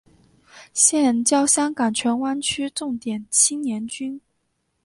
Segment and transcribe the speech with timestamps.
[0.73, 4.19] 现教香港荃湾区重点青年军。